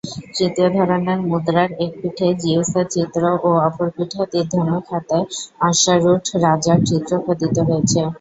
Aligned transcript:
তৃতীয় 0.35 0.69
ধরনের 0.77 1.19
মুদ্রার 1.25 1.69
এক 1.79 1.91
পিঠে 2.01 2.27
জিউসের 2.41 2.85
চিত্র 2.93 3.21
ও 3.39 3.59
অপর 3.67 3.87
পিঠে 3.95 4.23
তীর 4.31 4.45
ধনুক 4.51 4.83
হাতে 4.91 5.17
অশ্বারূঢ় 5.61 6.13
রাজার 6.43 6.79
চিত্র 6.89 7.11
খোদিত 7.23 7.55
রয়েছে। 7.61 8.01